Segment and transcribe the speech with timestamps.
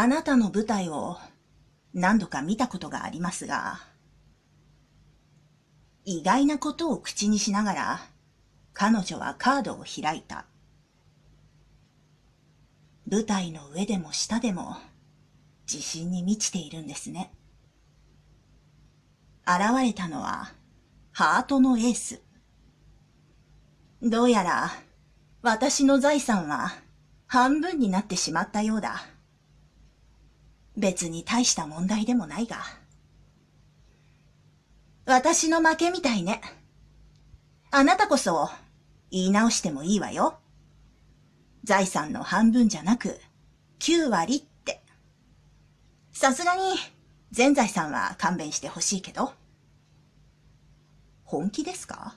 [0.00, 1.16] あなたの舞台を
[1.92, 3.80] 何度か見たことがありますが、
[6.04, 8.00] 意外なことを口にしながら、
[8.72, 10.44] 彼女はカードを開いた。
[13.10, 14.76] 舞台の上でも下でも
[15.68, 17.32] 自信に満ちているんですね。
[19.48, 20.52] 現れたのは
[21.10, 22.22] ハートのエース。
[24.00, 24.70] どうやら
[25.42, 26.70] 私の財産は
[27.26, 29.17] 半分になってしまったようだ。
[30.78, 32.58] 別に大した問題でもないが。
[35.04, 36.40] 私の負けみたいね。
[37.70, 38.48] あなたこそ
[39.10, 40.38] 言い直してもいいわよ。
[41.64, 43.18] 財産の半分じゃなく
[43.80, 44.82] 9割って。
[46.12, 46.62] さすがに
[47.32, 49.32] 全財産は勘弁してほしいけど。
[51.24, 52.14] 本気ですか？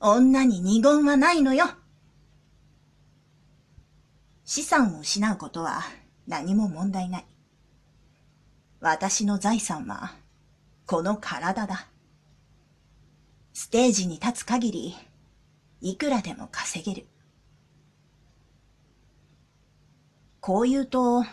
[0.00, 1.66] 女に二言はないのよ。
[4.44, 5.82] 資産を失うことは
[6.26, 7.26] 何も問題ない。
[8.80, 10.14] 私の財産は
[10.86, 11.86] この体だ。
[13.52, 14.94] ステージに立つ限り、
[15.80, 17.06] いくらでも稼げる。
[20.40, 21.24] こう言うと、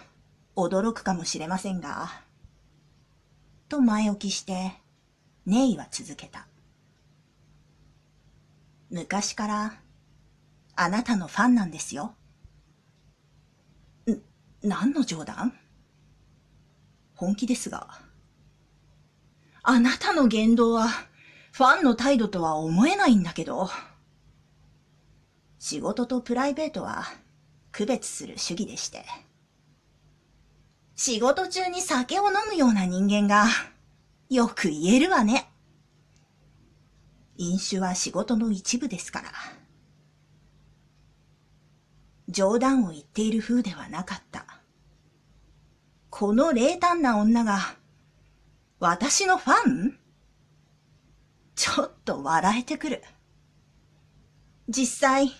[0.55, 2.21] 驚くかもしれませんが、
[3.67, 4.73] と前置きして、
[5.45, 6.47] ネイは続けた。
[8.89, 9.73] 昔から、
[10.75, 12.16] あなたのファンなんですよ。
[14.61, 15.53] 何の冗談？
[17.15, 17.88] 本気ですが。
[19.63, 20.88] あなたの言動は、
[21.52, 23.69] ファンの態度とは思えないんだけど。
[25.59, 27.05] 仕事とプライベートは
[27.71, 29.05] 区別する主義でして。
[30.95, 33.45] 仕事中に酒を飲むような人間が
[34.30, 35.49] よく言えるわね。
[37.37, 39.31] 飲酒は仕事の一部ですから。
[42.27, 44.28] 冗談を言っている風ではなかった。
[46.20, 47.59] この冷淡な女が、
[48.81, 49.98] 私のファン？
[51.55, 53.02] ちょっと笑えてくる。
[54.67, 55.32] 実際、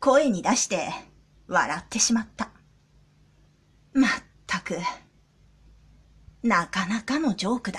[0.00, 0.88] 声に出して
[1.46, 2.50] 笑ってしまった。
[3.92, 4.10] まっ
[4.44, 4.76] たく、
[6.42, 7.78] なかなかのジョークだ。